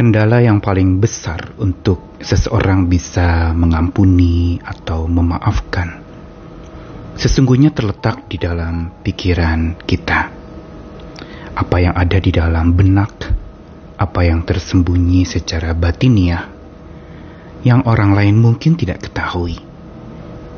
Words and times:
Kendala 0.00 0.40
yang 0.40 0.64
paling 0.64 0.96
besar 0.96 1.52
untuk 1.60 2.16
seseorang 2.24 2.88
bisa 2.88 3.52
mengampuni 3.52 4.56
atau 4.64 5.04
memaafkan 5.04 6.00
sesungguhnya 7.20 7.68
terletak 7.76 8.24
di 8.32 8.40
dalam 8.40 8.96
pikiran 9.04 9.76
kita. 9.84 10.32
Apa 11.52 11.76
yang 11.84 11.92
ada 11.92 12.16
di 12.16 12.32
dalam 12.32 12.72
benak, 12.72 13.12
apa 14.00 14.24
yang 14.24 14.40
tersembunyi 14.40 15.28
secara 15.28 15.76
batiniah, 15.76 16.48
yang 17.60 17.84
orang 17.84 18.16
lain 18.16 18.40
mungkin 18.40 18.80
tidak 18.80 19.04
ketahui. 19.04 19.60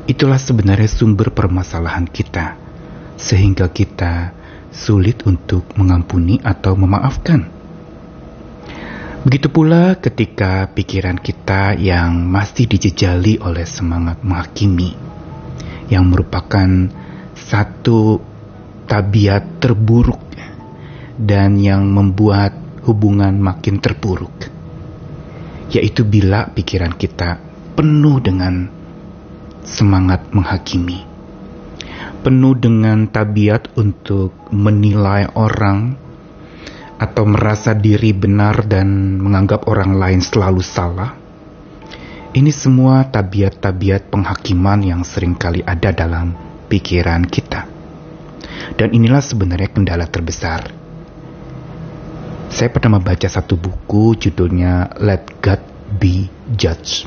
Itulah 0.07 0.39
sebenarnya 0.39 0.87
sumber 0.87 1.35
permasalahan 1.35 2.07
kita, 2.07 2.55
sehingga 3.19 3.67
kita 3.67 4.31
sulit 4.71 5.27
untuk 5.27 5.67
mengampuni 5.75 6.39
atau 6.39 6.79
memaafkan. 6.79 7.52
Begitu 9.23 9.47
pula 9.47 9.95
ketika 10.03 10.67
pikiran 10.75 11.15
kita 11.15 11.79
yang 11.79 12.27
masih 12.27 12.67
dijejali 12.67 13.39
oleh 13.39 13.63
semangat 13.63 14.19
menghakimi, 14.19 14.99
yang 15.87 16.11
merupakan 16.11 16.91
satu 17.31 18.19
tabiat 18.83 19.63
terburuk 19.63 20.19
dan 21.15 21.55
yang 21.55 21.87
membuat 21.87 22.51
hubungan 22.83 23.39
makin 23.39 23.79
terpuruk, 23.79 24.51
yaitu 25.71 26.03
bila 26.03 26.51
pikiran 26.51 26.91
kita 26.91 27.39
penuh 27.79 28.19
dengan 28.19 28.67
semangat 29.63 30.35
menghakimi, 30.35 30.99
penuh 32.27 32.59
dengan 32.59 33.07
tabiat 33.07 33.71
untuk 33.79 34.35
menilai 34.51 35.31
orang 35.31 36.02
atau 37.03 37.27
merasa 37.27 37.75
diri 37.75 38.15
benar 38.15 38.63
dan 38.63 39.19
menganggap 39.19 39.67
orang 39.67 39.99
lain 39.99 40.23
selalu 40.23 40.63
salah. 40.63 41.19
Ini 42.31 42.49
semua 42.49 43.03
tabiat-tabiat 43.11 44.07
penghakiman 44.07 44.79
yang 44.79 45.03
sering 45.03 45.35
kali 45.35 45.59
ada 45.67 45.91
dalam 45.91 46.31
pikiran 46.71 47.27
kita. 47.27 47.67
Dan 48.79 48.95
inilah 48.95 49.19
sebenarnya 49.19 49.69
kendala 49.69 50.07
terbesar. 50.07 50.71
Saya 52.47 52.69
pernah 52.71 52.97
membaca 52.97 53.27
satu 53.27 53.59
buku 53.59 54.15
judulnya 54.17 54.95
Let 55.03 55.43
God 55.43 55.61
Be 55.99 56.31
Judge. 56.55 57.05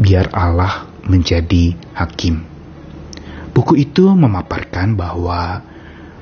Biar 0.00 0.32
Allah 0.32 0.88
menjadi 1.04 1.76
hakim. 1.92 2.42
Buku 3.52 3.74
itu 3.78 4.06
memaparkan 4.14 4.94
bahwa 4.94 5.62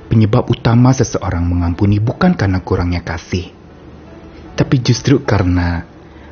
Penyebab 0.07 0.47
utama 0.49 0.95
seseorang 0.95 1.43
mengampuni 1.43 1.99
bukan 1.99 2.39
karena 2.39 2.63
kurangnya 2.63 3.03
kasih, 3.03 3.51
tapi 4.55 4.81
justru 4.81 5.21
karena 5.27 5.85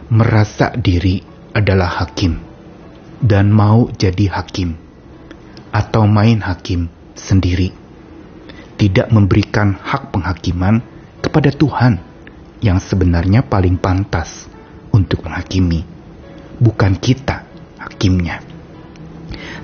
merasa 0.09 0.71
diri 0.73 1.21
adalah 1.51 2.03
hakim 2.03 2.39
dan 3.19 3.51
mau 3.51 3.91
jadi 3.91 4.31
hakim 4.31 4.79
atau 5.75 6.07
main 6.07 6.39
hakim 6.39 6.87
sendiri. 7.19 7.75
Tidak 8.75 9.11
memberikan 9.11 9.75
hak 9.79 10.11
penghakiman 10.11 10.83
kepada 11.23 11.51
Tuhan 11.55 11.99
yang 12.63 12.79
sebenarnya 12.79 13.47
paling 13.47 13.79
pantas 13.79 14.47
untuk 14.91 15.27
menghakimi, 15.27 15.83
bukan 16.63 16.95
kita 16.99 17.47
hakimnya. 17.79 18.43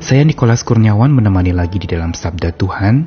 Saya 0.00 0.24
Nikolas 0.24 0.64
Kurniawan 0.64 1.12
menemani 1.12 1.52
lagi 1.52 1.76
di 1.76 1.88
dalam 1.90 2.16
Sabda 2.16 2.56
Tuhan 2.56 3.04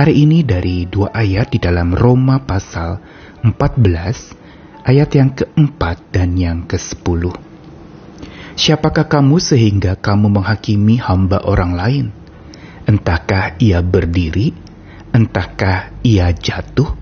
Hari 0.00 0.24
ini 0.24 0.40
dari 0.40 0.88
dua 0.88 1.12
ayat 1.12 1.52
di 1.52 1.60
dalam 1.60 1.92
Roma 1.92 2.40
pasal 2.40 3.04
14 3.44 4.88
ayat 4.88 5.12
yang 5.12 5.36
keempat 5.36 6.08
dan 6.08 6.40
yang 6.40 6.64
ke 6.64 6.80
sepuluh. 6.80 7.36
Siapakah 8.56 9.12
kamu 9.12 9.36
sehingga 9.36 10.00
kamu 10.00 10.40
menghakimi 10.40 10.96
hamba 11.04 11.44
orang 11.44 11.76
lain? 11.76 12.06
Entahkah 12.88 13.60
ia 13.60 13.84
berdiri, 13.84 14.56
entahkah 15.12 15.92
ia 16.00 16.32
jatuh? 16.32 16.96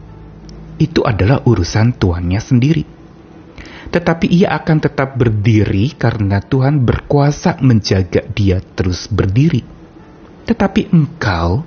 Itu 0.83 1.07
adalah 1.07 1.47
urusan 1.47 1.95
tuannya 2.03 2.43
sendiri. 2.43 2.83
Tetapi 3.95 4.27
ia 4.27 4.59
akan 4.59 4.83
tetap 4.83 5.15
berdiri 5.15 5.95
karena 5.95 6.43
Tuhan 6.43 6.83
berkuasa 6.83 7.63
menjaga 7.63 8.27
dia 8.27 8.59
terus 8.59 9.07
berdiri. 9.07 9.63
Tetapi 10.51 10.91
engkau 10.91 11.63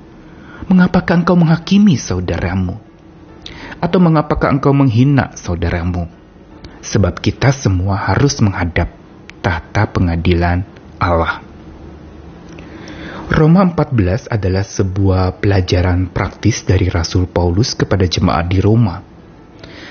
Mengapakah 0.72 1.20
engkau 1.20 1.36
menghakimi 1.36 2.00
saudaramu? 2.00 2.80
Atau 3.84 4.00
mengapakah 4.00 4.56
engkau 4.56 4.72
menghina 4.72 5.36
saudaramu? 5.36 6.08
Sebab 6.80 7.20
kita 7.20 7.52
semua 7.52 8.00
harus 8.00 8.40
menghadap 8.40 8.88
tahta 9.44 9.92
pengadilan 9.92 10.64
Allah. 10.96 11.44
Roma 13.36 13.68
14 13.68 14.32
adalah 14.32 14.64
sebuah 14.64 15.44
pelajaran 15.44 16.08
praktis 16.08 16.64
dari 16.64 16.88
Rasul 16.88 17.28
Paulus 17.28 17.76
kepada 17.76 18.08
jemaat 18.08 18.48
di 18.48 18.64
Roma. 18.64 19.04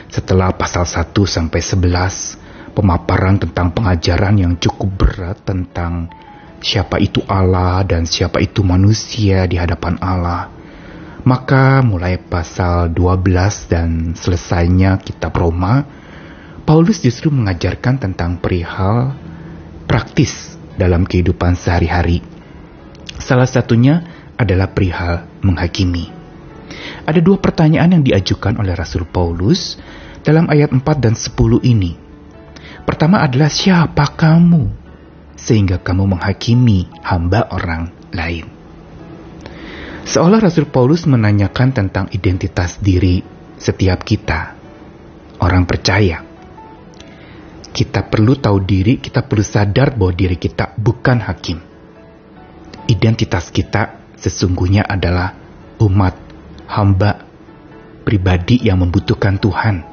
Setelah 0.08 0.56
pasal 0.56 0.88
1 0.88 1.12
sampai 1.12 1.60
11, 1.60 2.72
pemaparan 2.72 3.36
tentang 3.36 3.68
pengajaran 3.76 4.32
yang 4.40 4.56
cukup 4.56 4.96
berat 4.96 5.44
tentang 5.44 6.08
siapa 6.64 6.96
itu 6.96 7.20
Allah 7.28 7.84
dan 7.84 8.08
siapa 8.08 8.40
itu 8.40 8.64
manusia 8.64 9.44
di 9.44 9.60
hadapan 9.60 10.00
Allah 10.00 10.59
maka 11.24 11.84
mulai 11.84 12.16
pasal 12.16 12.92
12 12.92 13.72
dan 13.72 13.88
selesainya 14.16 15.00
kitab 15.00 15.36
Roma, 15.36 15.84
Paulus 16.64 17.02
justru 17.02 17.28
mengajarkan 17.34 17.98
tentang 17.98 18.38
perihal 18.38 19.16
praktis 19.90 20.54
dalam 20.78 21.02
kehidupan 21.02 21.58
sehari-hari. 21.58 22.22
Salah 23.18 23.48
satunya 23.48 24.06
adalah 24.38 24.72
perihal 24.72 25.26
menghakimi. 25.44 26.08
Ada 27.04 27.18
dua 27.18 27.42
pertanyaan 27.42 27.98
yang 27.98 28.04
diajukan 28.06 28.56
oleh 28.56 28.72
Rasul 28.78 29.04
Paulus 29.04 29.76
dalam 30.22 30.46
ayat 30.46 30.70
4 30.70 30.80
dan 31.00 31.18
10 31.18 31.60
ini. 31.66 31.96
Pertama 32.86 33.20
adalah 33.20 33.50
siapa 33.50 34.14
kamu 34.14 34.70
sehingga 35.36 35.80
kamu 35.80 36.16
menghakimi 36.16 36.86
hamba 37.02 37.48
orang 37.50 37.90
lain. 38.12 38.59
Seolah 40.00 40.40
Rasul 40.40 40.72
Paulus 40.72 41.04
menanyakan 41.04 41.76
tentang 41.76 42.08
identitas 42.16 42.80
diri 42.80 43.20
setiap 43.60 44.00
kita, 44.00 44.56
orang 45.44 45.68
percaya. 45.68 46.24
Kita 47.70 48.08
perlu 48.08 48.34
tahu 48.40 48.58
diri, 48.64 48.96
kita 48.96 49.28
perlu 49.28 49.44
sadar 49.44 49.94
bahwa 49.94 50.16
diri 50.16 50.40
kita 50.40 50.72
bukan 50.80 51.20
hakim. 51.20 51.60
Identitas 52.88 53.52
kita 53.52 54.16
sesungguhnya 54.16 54.88
adalah 54.88 55.36
umat, 55.78 56.16
hamba, 56.66 57.22
pribadi 58.02 58.66
yang 58.66 58.80
membutuhkan 58.80 59.36
Tuhan. 59.36 59.84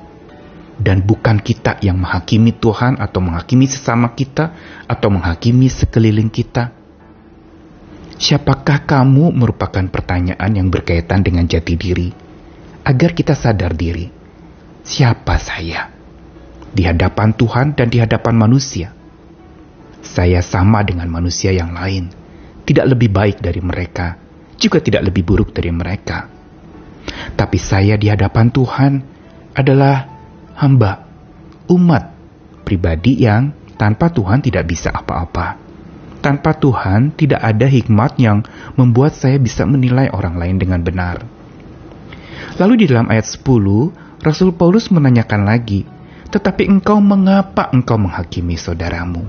Dan 0.77 1.03
bukan 1.03 1.41
kita 1.41 1.81
yang 1.81 1.99
menghakimi 1.99 2.53
Tuhan 2.55 3.01
atau 3.01 3.17
menghakimi 3.17 3.65
sesama 3.65 4.13
kita 4.13 4.53
atau 4.85 5.09
menghakimi 5.09 5.67
sekeliling 5.73 6.29
kita 6.29 6.76
Siapakah 8.17 8.89
kamu 8.89 9.29
merupakan 9.29 9.85
pertanyaan 9.93 10.49
yang 10.49 10.73
berkaitan 10.73 11.21
dengan 11.21 11.45
jati 11.45 11.77
diri, 11.77 12.09
agar 12.81 13.13
kita 13.13 13.37
sadar 13.37 13.77
diri. 13.77 14.09
Siapa 14.81 15.37
saya? 15.37 15.93
Di 16.73 16.81
hadapan 16.81 17.37
Tuhan 17.37 17.77
dan 17.77 17.93
di 17.93 18.01
hadapan 18.01 18.33
manusia. 18.33 18.89
Saya 20.01 20.41
sama 20.41 20.81
dengan 20.81 21.05
manusia 21.13 21.53
yang 21.53 21.77
lain, 21.77 22.09
tidak 22.65 22.97
lebih 22.97 23.13
baik 23.13 23.37
dari 23.37 23.61
mereka, 23.61 24.17
juga 24.57 24.81
tidak 24.81 25.13
lebih 25.13 25.21
buruk 25.21 25.53
dari 25.53 25.69
mereka. 25.69 26.25
Tapi 27.37 27.57
saya 27.61 28.01
di 28.01 28.09
hadapan 28.09 28.49
Tuhan 28.49 28.93
adalah 29.53 30.09
hamba, 30.57 31.05
umat, 31.69 32.03
pribadi 32.65 33.21
yang 33.29 33.53
tanpa 33.77 34.09
Tuhan 34.09 34.41
tidak 34.41 34.65
bisa 34.65 34.89
apa-apa 34.89 35.66
tanpa 36.19 36.57
Tuhan, 36.57 37.13
tidak 37.15 37.39
ada 37.39 37.65
hikmat 37.69 38.17
yang 38.19 38.43
membuat 38.75 39.15
saya 39.15 39.37
bisa 39.37 39.63
menilai 39.63 40.11
orang 40.11 40.35
lain 40.35 40.57
dengan 40.57 40.81
benar. 40.83 41.23
Lalu 42.57 42.83
di 42.83 42.85
dalam 42.89 43.07
ayat 43.07 43.25
10, 43.25 43.45
Rasul 44.21 44.53
Paulus 44.53 44.89
menanyakan 44.89 45.45
lagi, 45.45 45.85
tetapi 46.27 46.67
engkau 46.67 46.97
mengapa 46.99 47.69
engkau 47.71 47.95
menghakimi 47.95 48.57
saudaramu? 48.57 49.23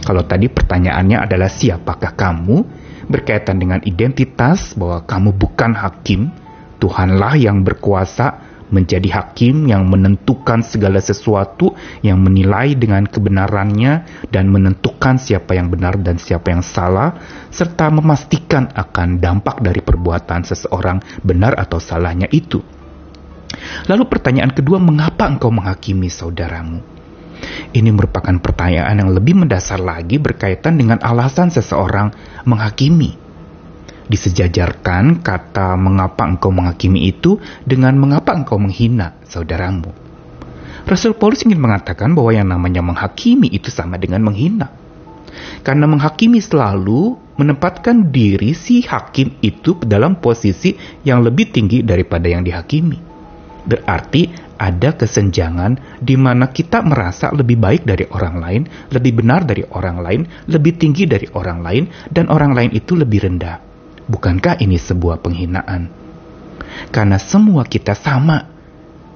Kalau 0.00 0.24
tadi 0.24 0.48
pertanyaannya 0.48 1.20
adalah 1.20 1.52
siapakah 1.52 2.16
kamu, 2.16 2.64
berkaitan 3.10 3.60
dengan 3.60 3.82
identitas 3.84 4.72
bahwa 4.78 5.04
kamu 5.04 5.30
bukan 5.36 5.76
hakim, 5.76 6.32
Tuhanlah 6.80 7.36
yang 7.36 7.60
berkuasa 7.60 8.49
menjadi 8.70 9.06
hakim 9.22 9.66
yang 9.66 9.86
menentukan 9.86 10.62
segala 10.64 10.98
sesuatu, 11.02 11.74
yang 12.00 12.22
menilai 12.22 12.74
dengan 12.74 13.06
kebenarannya 13.06 14.26
dan 14.30 14.48
menentukan 14.48 15.18
siapa 15.18 15.58
yang 15.58 15.68
benar 15.68 15.98
dan 16.00 16.16
siapa 16.16 16.54
yang 16.54 16.62
salah, 16.62 17.18
serta 17.50 17.90
memastikan 17.90 18.70
akan 18.72 19.18
dampak 19.18 19.60
dari 19.60 19.82
perbuatan 19.82 20.46
seseorang 20.46 21.22
benar 21.22 21.58
atau 21.58 21.78
salahnya 21.82 22.30
itu. 22.30 22.62
Lalu 23.90 24.06
pertanyaan 24.06 24.54
kedua, 24.54 24.78
mengapa 24.78 25.26
engkau 25.26 25.50
menghakimi 25.50 26.08
saudaramu? 26.08 26.80
Ini 27.70 27.90
merupakan 27.94 28.36
pertanyaan 28.36 29.00
yang 29.00 29.10
lebih 29.16 29.34
mendasar 29.46 29.80
lagi 29.80 30.20
berkaitan 30.20 30.76
dengan 30.76 31.00
alasan 31.00 31.48
seseorang 31.48 32.12
menghakimi. 32.44 33.29
Disejajarkan 34.10 35.22
kata 35.22 35.78
mengapa 35.78 36.26
engkau 36.26 36.50
menghakimi 36.50 37.06
itu 37.06 37.38
dengan 37.62 37.94
mengapa 37.94 38.34
engkau 38.34 38.58
menghina 38.58 39.14
saudaramu. 39.22 39.94
Rasul 40.82 41.14
Paulus 41.14 41.46
ingin 41.46 41.62
mengatakan 41.62 42.10
bahwa 42.18 42.34
yang 42.34 42.50
namanya 42.50 42.82
menghakimi 42.82 43.46
itu 43.46 43.70
sama 43.70 44.02
dengan 44.02 44.26
menghina. 44.26 44.66
Karena 45.62 45.86
menghakimi 45.86 46.42
selalu 46.42 47.14
menempatkan 47.38 48.10
diri 48.10 48.50
si 48.50 48.82
hakim 48.82 49.38
itu 49.46 49.78
dalam 49.86 50.18
posisi 50.18 50.74
yang 51.06 51.22
lebih 51.22 51.54
tinggi 51.54 51.86
daripada 51.86 52.26
yang 52.26 52.42
dihakimi. 52.42 52.98
Berarti 53.62 54.26
ada 54.58 54.92
kesenjangan 54.92 56.02
di 56.02 56.18
mana 56.18 56.50
kita 56.50 56.82
merasa 56.82 57.30
lebih 57.30 57.62
baik 57.62 57.86
dari 57.86 58.10
orang 58.10 58.36
lain, 58.42 58.62
lebih 58.90 59.22
benar 59.22 59.46
dari 59.46 59.62
orang 59.70 60.02
lain, 60.02 60.20
lebih 60.50 60.74
tinggi 60.76 61.06
dari 61.06 61.30
orang 61.30 61.62
lain, 61.62 61.84
dan 62.10 62.26
orang 62.26 62.52
lain 62.52 62.74
itu 62.74 62.98
lebih 62.98 63.24
rendah. 63.30 63.69
Bukankah 64.10 64.58
ini 64.58 64.74
sebuah 64.74 65.22
penghinaan? 65.22 65.86
Karena 66.90 67.22
semua 67.22 67.62
kita 67.62 67.94
sama. 67.94 68.50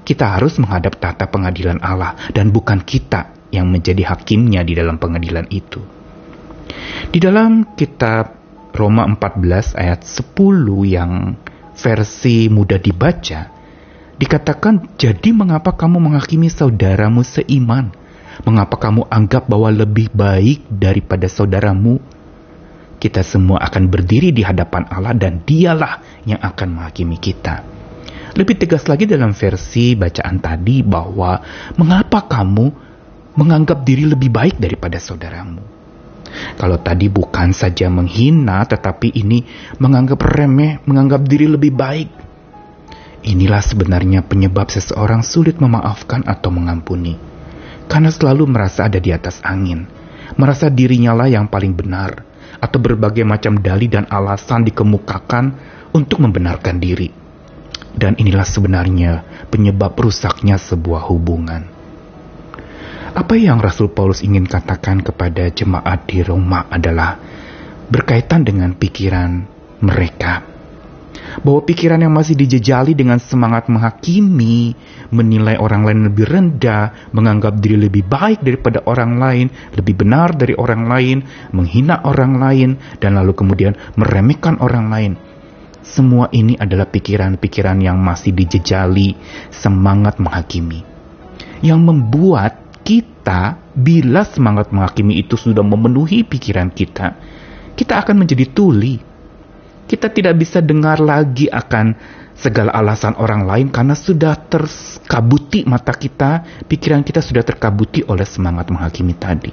Kita 0.05 0.37
harus 0.37 0.55
menghadap 0.61 1.01
tata 1.01 1.27
pengadilan 1.27 1.81
Allah 1.81 2.15
dan 2.31 2.53
bukan 2.53 2.79
kita 2.85 3.33
yang 3.49 3.67
menjadi 3.67 4.15
hakimnya 4.15 4.61
di 4.61 4.77
dalam 4.77 5.01
pengadilan 5.01 5.49
itu. 5.49 5.81
Di 7.09 7.17
dalam 7.17 7.75
kitab 7.75 8.37
Roma 8.71 9.03
14 9.09 9.75
ayat 9.75 10.05
10 10.05 10.37
yang 10.85 11.33
versi 11.73 12.47
mudah 12.53 12.77
dibaca, 12.77 13.55
Dikatakan, 14.15 14.95
jadi 14.95 15.35
mengapa 15.35 15.75
kamu 15.75 15.99
menghakimi 15.99 16.47
saudaramu 16.47 17.19
seiman? 17.27 17.91
Mengapa 18.47 18.79
kamu 18.79 19.11
anggap 19.11 19.51
bahwa 19.51 19.67
lebih 19.67 20.07
baik 20.15 20.63
daripada 20.71 21.27
saudaramu? 21.27 21.99
Kita 23.05 23.21
semua 23.21 23.61
akan 23.61 23.85
berdiri 23.85 24.33
di 24.33 24.41
hadapan 24.41 24.89
Allah 24.89 25.13
dan 25.13 25.45
dialah 25.45 26.25
yang 26.25 26.41
akan 26.41 26.73
menghakimi 26.73 27.21
kita. 27.21 27.61
Lebih 28.33 28.57
tegas 28.57 28.89
lagi 28.89 29.05
dalam 29.05 29.37
versi 29.37 29.93
bacaan 29.93 30.41
tadi 30.41 30.81
bahwa 30.81 31.37
mengapa 31.77 32.25
kamu 32.25 32.65
menganggap 33.37 33.85
diri 33.85 34.09
lebih 34.09 34.33
baik 34.33 34.57
daripada 34.57 34.97
saudaramu? 34.97 35.61
Kalau 36.57 36.81
tadi 36.81 37.05
bukan 37.13 37.53
saja 37.53 37.93
menghina, 37.93 38.65
tetapi 38.65 39.13
ini 39.13 39.45
menganggap 39.77 40.19
remeh, 40.25 40.81
menganggap 40.89 41.29
diri 41.29 41.45
lebih 41.45 41.71
baik 41.77 42.09
Inilah 43.25 43.57
sebenarnya 43.57 44.21
penyebab 44.21 44.69
seseorang 44.69 45.25
sulit 45.25 45.57
memaafkan 45.57 46.21
atau 46.29 46.53
mengampuni. 46.53 47.17
Karena 47.89 48.13
selalu 48.13 48.45
merasa 48.45 48.85
ada 48.85 49.01
di 49.01 49.09
atas 49.09 49.41
angin, 49.41 49.89
merasa 50.37 50.69
dirinya 50.69 51.17
lah 51.17 51.25
yang 51.25 51.49
paling 51.49 51.73
benar, 51.73 52.21
atau 52.59 52.79
berbagai 52.81 53.23
macam 53.27 53.59
dalih 53.59 53.91
dan 53.91 54.05
alasan 54.07 54.65
dikemukakan 54.65 55.45
untuk 55.91 56.23
membenarkan 56.23 56.79
diri. 56.79 57.11
Dan 57.95 58.19
inilah 58.19 58.43
sebenarnya 58.43 59.45
penyebab 59.47 59.95
rusaknya 59.95 60.59
sebuah 60.59 61.07
hubungan. 61.07 61.63
Apa 63.15 63.39
yang 63.39 63.63
Rasul 63.63 63.95
Paulus 63.95 64.19
ingin 64.19 64.43
katakan 64.43 64.99
kepada 64.99 65.47
jemaat 65.47 66.03
di 66.03 66.19
Roma 66.19 66.67
adalah 66.67 67.15
berkaitan 67.87 68.43
dengan 68.43 68.75
pikiran 68.75 69.47
mereka 69.79 70.54
bahwa 71.41 71.65
pikiran 71.65 71.99
yang 71.99 72.13
masih 72.13 72.37
dijejali 72.37 72.95
dengan 72.95 73.19
semangat 73.19 73.67
menghakimi, 73.67 74.77
menilai 75.11 75.59
orang 75.59 75.83
lain 75.83 75.99
lebih 76.11 76.25
rendah, 76.29 77.11
menganggap 77.11 77.59
diri 77.59 77.89
lebih 77.89 78.05
baik 78.07 78.45
daripada 78.45 78.85
orang 78.87 79.19
lain, 79.19 79.47
lebih 79.75 79.95
benar 79.99 80.37
dari 80.37 80.55
orang 80.55 80.87
lain, 80.87 81.17
menghina 81.51 82.05
orang 82.05 82.39
lain, 82.39 82.69
dan 83.01 83.19
lalu 83.19 83.35
kemudian 83.35 83.73
meremehkan 83.99 84.61
orang 84.63 84.87
lain. 84.87 85.13
Semua 85.85 86.33
ini 86.33 86.57
adalah 86.57 86.89
pikiran-pikiran 86.89 87.77
yang 87.77 88.01
masih 88.01 88.33
dijejali 88.33 89.13
semangat 89.53 90.17
menghakimi. 90.17 90.81
Yang 91.61 91.79
membuat 91.85 92.53
kita, 92.81 93.57
bila 93.73 94.25
semangat 94.25 94.73
menghakimi 94.73 95.21
itu 95.21 95.37
sudah 95.37 95.61
memenuhi 95.61 96.25
pikiran 96.25 96.73
kita, 96.73 97.17
kita 97.77 98.01
akan 98.01 98.25
menjadi 98.25 98.49
tuli 98.49 99.14
kita 99.85 100.09
tidak 100.09 100.35
bisa 100.41 100.61
dengar 100.61 100.97
lagi 100.97 101.45
akan 101.49 101.95
segala 102.35 102.75
alasan 102.75 103.15
orang 103.15 103.47
lain 103.47 103.67
karena 103.71 103.95
sudah 103.95 104.35
terkabuti 104.35 105.63
mata 105.63 105.95
kita, 105.95 106.63
pikiran 106.67 107.01
kita 107.01 107.23
sudah 107.23 107.41
terkabuti 107.41 108.03
oleh 108.05 108.27
semangat 108.27 108.67
menghakimi 108.69 109.15
tadi. 109.15 109.51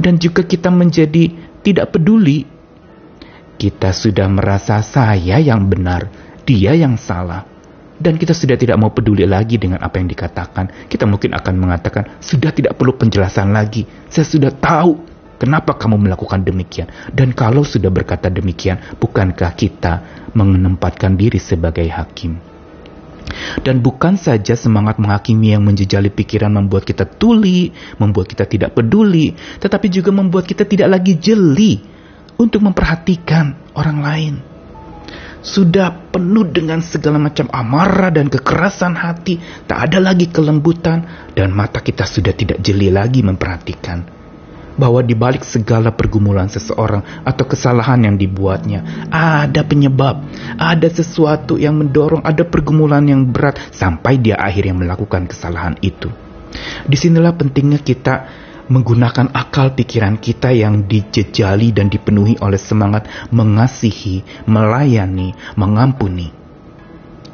Dan 0.00 0.16
juga 0.16 0.42
kita 0.48 0.72
menjadi 0.72 1.30
tidak 1.60 1.92
peduli. 1.92 2.46
Kita 3.54 3.94
sudah 3.94 4.26
merasa 4.26 4.82
saya 4.82 5.38
yang 5.38 5.70
benar, 5.70 6.10
dia 6.42 6.74
yang 6.74 6.98
salah. 6.98 7.46
Dan 7.94 8.18
kita 8.18 8.34
sudah 8.34 8.58
tidak 8.58 8.74
mau 8.74 8.90
peduli 8.90 9.22
lagi 9.22 9.54
dengan 9.54 9.78
apa 9.78 10.02
yang 10.02 10.10
dikatakan. 10.10 10.90
Kita 10.90 11.06
mungkin 11.06 11.30
akan 11.30 11.54
mengatakan, 11.54 12.18
sudah 12.18 12.50
tidak 12.50 12.74
perlu 12.74 12.98
penjelasan 12.98 13.54
lagi. 13.54 13.86
Saya 14.10 14.26
sudah 14.26 14.50
tahu 14.50 15.13
Kenapa 15.44 15.76
kamu 15.76 16.08
melakukan 16.08 16.40
demikian? 16.40 16.88
Dan 17.12 17.36
kalau 17.36 17.68
sudah 17.68 17.92
berkata 17.92 18.32
demikian, 18.32 18.80
bukankah 18.96 19.52
kita 19.52 20.24
menempatkan 20.32 21.20
diri 21.20 21.36
sebagai 21.36 21.84
hakim? 21.84 22.40
Dan 23.60 23.84
bukan 23.84 24.16
saja 24.16 24.56
semangat 24.56 24.96
menghakimi 24.96 25.52
yang 25.52 25.60
menjejali 25.60 26.08
pikiran 26.08 26.48
membuat 26.48 26.88
kita 26.88 27.04
tuli, 27.04 27.76
membuat 28.00 28.32
kita 28.32 28.48
tidak 28.48 28.72
peduli, 28.72 29.36
tetapi 29.36 29.92
juga 29.92 30.16
membuat 30.16 30.48
kita 30.48 30.64
tidak 30.64 30.96
lagi 30.96 31.20
jeli 31.20 31.76
untuk 32.40 32.64
memperhatikan 32.64 33.76
orang 33.76 33.98
lain. 34.00 34.34
Sudah 35.44 35.92
penuh 36.08 36.48
dengan 36.48 36.80
segala 36.80 37.20
macam 37.20 37.52
amarah 37.52 38.08
dan 38.08 38.32
kekerasan 38.32 38.96
hati, 38.96 39.36
tak 39.68 39.92
ada 39.92 40.00
lagi 40.00 40.32
kelembutan, 40.32 41.28
dan 41.36 41.52
mata 41.52 41.84
kita 41.84 42.08
sudah 42.08 42.32
tidak 42.32 42.64
jeli 42.64 42.88
lagi 42.88 43.20
memperhatikan 43.20 44.23
bahwa 44.74 45.00
di 45.02 45.14
balik 45.14 45.46
segala 45.46 45.94
pergumulan 45.94 46.50
seseorang 46.50 47.22
atau 47.22 47.44
kesalahan 47.46 48.06
yang 48.06 48.16
dibuatnya, 48.18 49.08
ada 49.10 49.62
penyebab, 49.62 50.22
ada 50.58 50.88
sesuatu 50.90 51.58
yang 51.58 51.78
mendorong, 51.78 52.22
ada 52.22 52.42
pergumulan 52.42 53.06
yang 53.06 53.26
berat 53.26 53.58
sampai 53.70 54.18
dia 54.18 54.38
akhirnya 54.38 54.74
melakukan 54.74 55.30
kesalahan 55.30 55.78
itu. 55.82 56.10
Di 56.86 56.94
sinilah 56.94 57.34
pentingnya 57.34 57.82
kita 57.82 58.14
menggunakan 58.64 59.34
akal 59.36 59.76
pikiran 59.76 60.16
kita 60.16 60.54
yang 60.54 60.88
dijejali 60.88 61.74
dan 61.76 61.92
dipenuhi 61.92 62.40
oleh 62.40 62.56
semangat 62.56 63.04
mengasihi, 63.28 64.24
melayani, 64.48 65.36
mengampuni. 65.58 66.32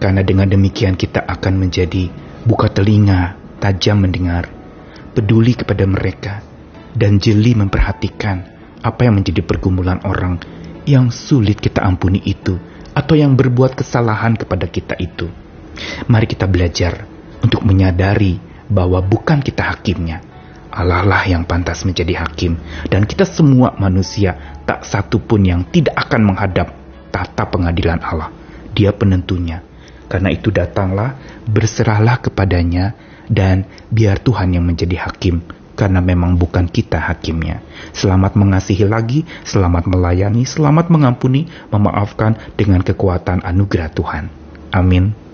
Karena 0.00 0.25
dengan 0.25 0.49
demikian 0.49 0.97
kita 0.97 1.23
akan 1.29 1.61
menjadi 1.61 2.09
buka 2.43 2.73
telinga, 2.73 3.37
tajam 3.61 4.00
mendengar, 4.00 4.49
peduli 5.12 5.53
kepada 5.53 5.85
mereka, 5.85 6.41
dan 6.94 7.23
jeli 7.23 7.54
memperhatikan 7.54 8.47
apa 8.80 9.06
yang 9.06 9.20
menjadi 9.20 9.44
pergumulan 9.44 10.00
orang 10.02 10.40
yang 10.88 11.12
sulit 11.12 11.61
kita 11.61 11.85
ampuni 11.85 12.18
itu 12.25 12.56
atau 12.97 13.14
yang 13.14 13.37
berbuat 13.38 13.78
kesalahan 13.78 14.35
kepada 14.35 14.66
kita 14.66 14.99
itu. 14.99 15.30
Mari 16.11 16.26
kita 16.26 16.50
belajar 16.50 17.06
untuk 17.40 17.62
menyadari 17.62 18.40
bahwa 18.66 18.99
bukan 19.04 19.40
kita 19.40 19.70
hakimnya. 19.70 20.25
Allah 20.70 21.02
lah 21.02 21.26
yang 21.26 21.42
pantas 21.50 21.82
menjadi 21.82 22.23
hakim 22.23 22.54
dan 22.87 23.02
kita 23.02 23.26
semua 23.26 23.75
manusia 23.75 24.62
tak 24.62 24.87
satu 24.87 25.18
pun 25.18 25.42
yang 25.42 25.66
tidak 25.66 25.99
akan 25.99 26.30
menghadap 26.30 26.70
tata 27.11 27.42
pengadilan 27.50 27.99
Allah. 27.99 28.30
Dia 28.70 28.94
penentunya. 28.94 29.66
Karena 30.06 30.30
itu 30.30 30.54
datanglah, 30.54 31.18
berserahlah 31.47 32.23
kepadanya 32.23 32.94
dan 33.26 33.66
biar 33.90 34.23
Tuhan 34.23 34.54
yang 34.54 34.66
menjadi 34.66 35.11
hakim 35.11 35.42
karena 35.81 36.05
memang 36.05 36.37
bukan 36.37 36.69
kita 36.69 37.01
hakimnya. 37.01 37.65
Selamat 37.97 38.37
mengasihi 38.37 38.85
lagi, 38.85 39.25
selamat 39.49 39.89
melayani, 39.89 40.45
selamat 40.45 40.93
mengampuni, 40.93 41.49
memaafkan 41.73 42.37
dengan 42.53 42.85
kekuatan 42.85 43.41
anugerah 43.41 43.89
Tuhan. 43.89 44.29
Amin. 44.77 45.30